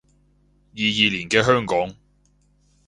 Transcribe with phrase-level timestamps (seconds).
[0.73, 1.95] 二二年嘅香港